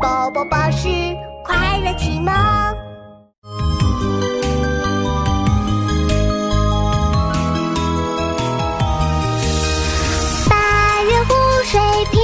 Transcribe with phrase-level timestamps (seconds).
[0.00, 0.88] 宝宝巴士
[1.44, 2.32] 快乐启蒙。
[10.48, 11.34] 八月湖
[11.64, 11.80] 水
[12.12, 12.20] 平，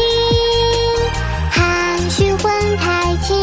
[1.50, 3.34] 涵虚混太清。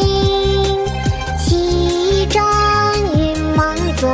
[1.38, 2.42] 气蒸
[3.14, 4.08] 云梦泽，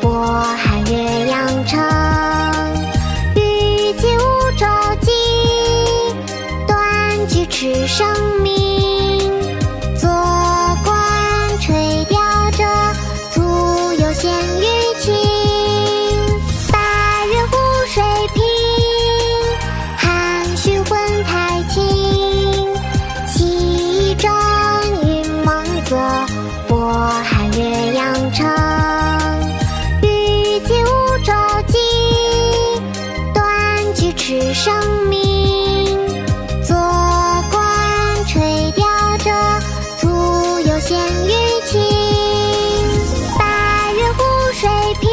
[0.00, 1.80] 波撼岳阳城。
[3.36, 4.66] 雨季无舟
[5.00, 5.06] 楫，
[6.66, 8.06] 断句迟生
[8.42, 8.53] 明。
[44.74, 45.08] 北平，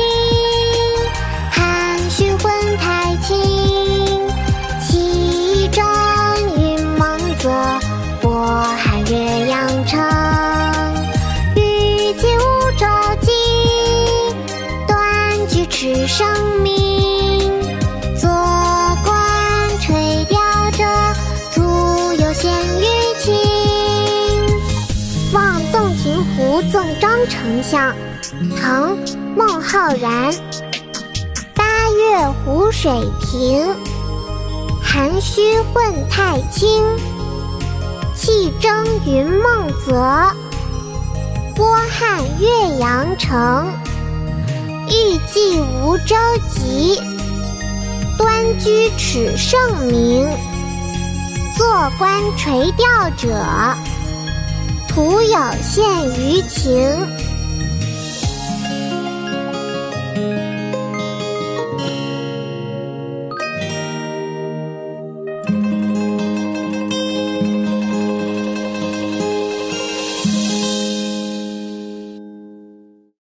[1.52, 3.38] 涵虚混太清。
[4.80, 5.84] 气蒸
[6.58, 7.50] 云梦泽，
[8.22, 10.00] 波撼岳阳城。
[11.56, 12.86] 雨季无舟
[13.22, 13.30] 楫，
[14.88, 16.28] 断句迟生
[16.64, 17.52] 明。
[18.18, 18.30] 坐
[19.03, 20.40] 观垂钓
[20.72, 20.84] 者，
[21.53, 21.62] 徒
[22.14, 22.86] 有羡鱼
[23.20, 23.34] 情。
[25.34, 27.90] 《望洞庭湖赠张丞相》
[28.59, 28.95] 唐·
[29.36, 30.31] 孟浩然。
[31.55, 33.75] 八月湖水平，
[34.81, 36.83] 涵虚混太清。
[38.16, 39.94] 气蒸云梦泽，
[41.55, 43.67] 波撼岳阳城。
[44.88, 46.16] 欲济无舟
[46.53, 47.02] 楫，
[48.17, 50.28] 端居耻圣明。
[51.58, 53.44] 坐观垂钓者，
[54.88, 57.31] 徒有羡鱼情。